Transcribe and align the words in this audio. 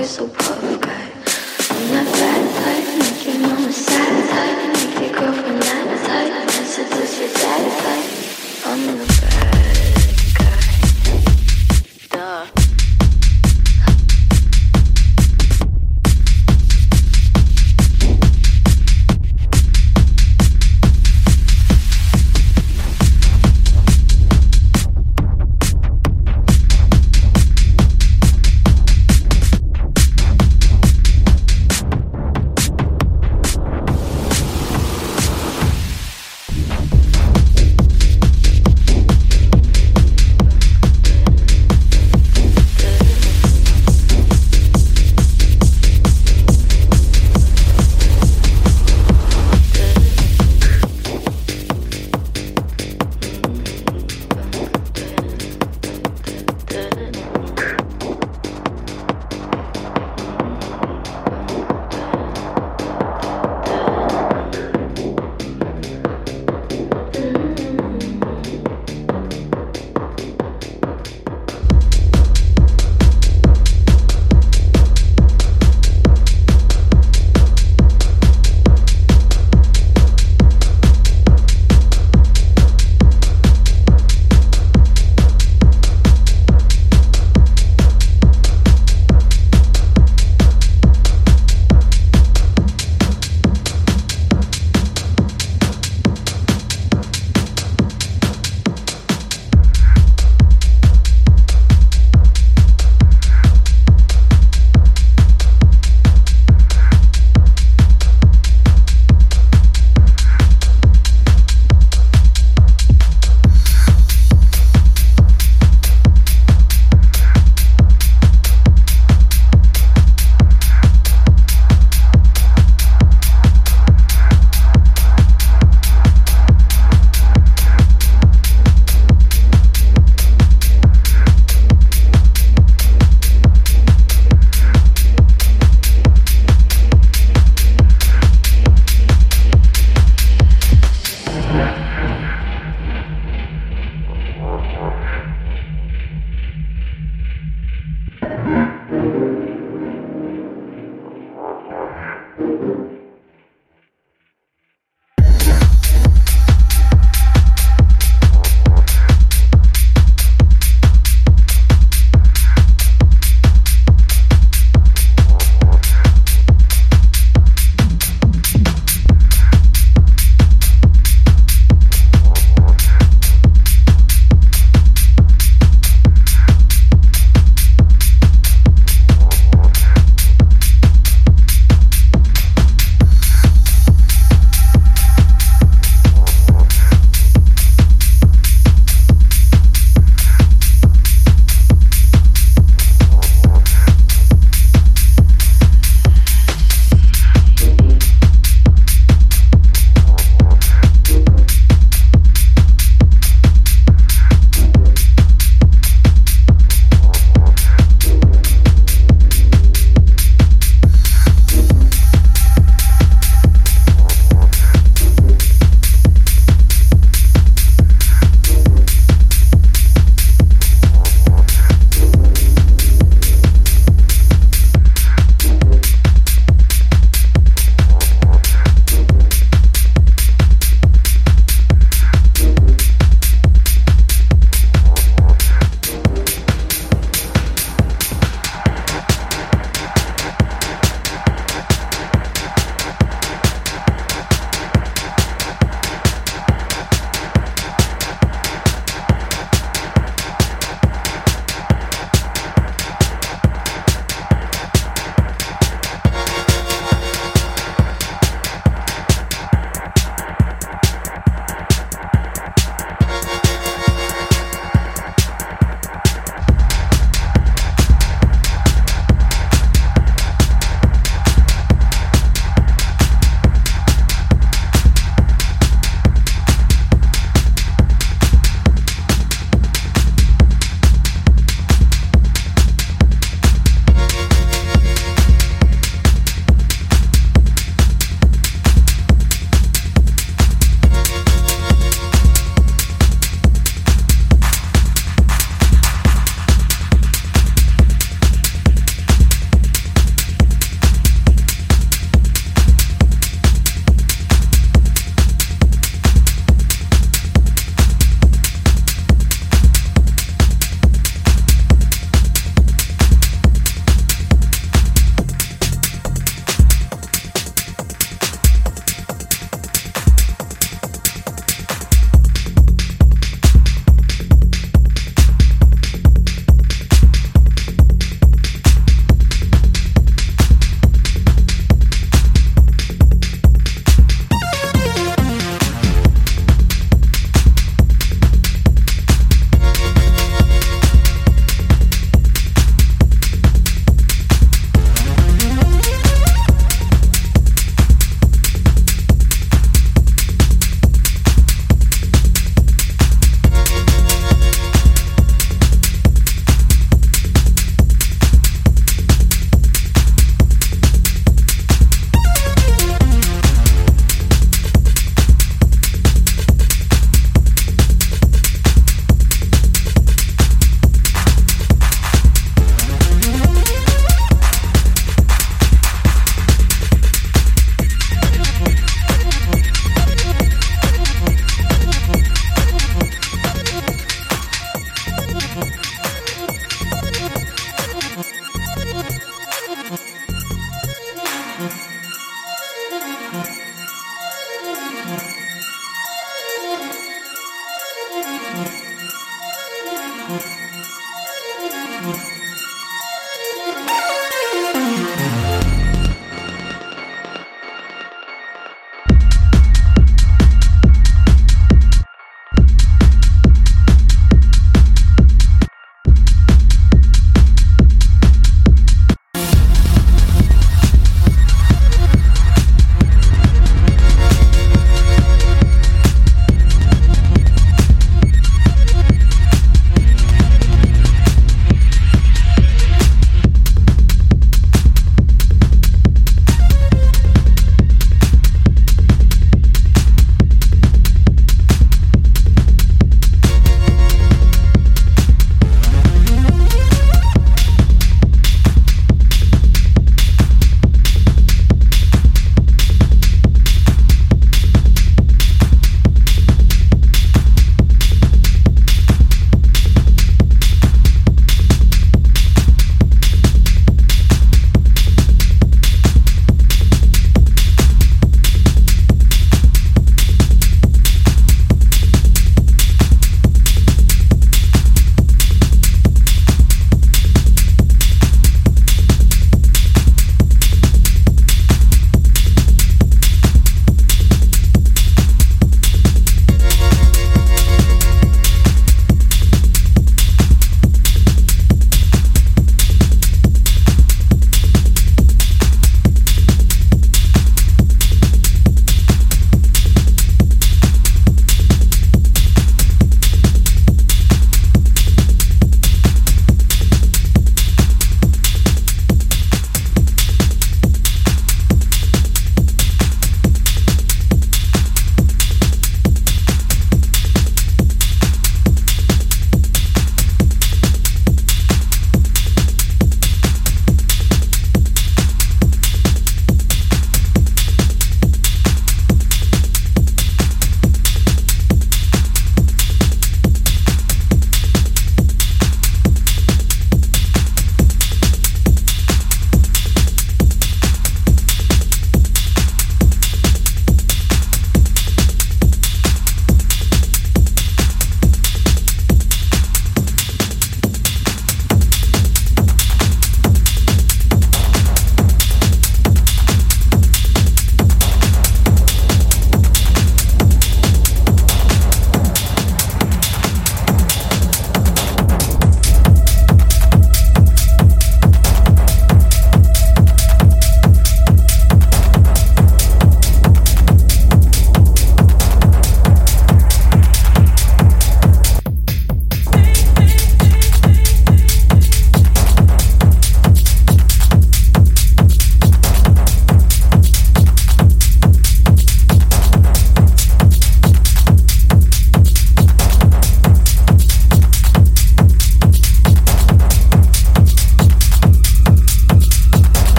always 0.00 0.10
so 0.10 0.28
proud. 0.28 0.49